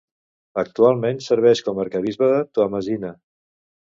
Actualment 0.61 1.19
serveix 1.25 1.61
com 1.69 1.81
a 1.81 1.85
arquebisbe 1.85 2.31
de 2.33 2.39
Toamasina. 2.57 3.15